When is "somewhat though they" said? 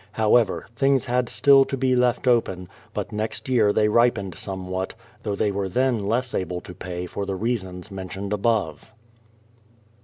4.33-5.51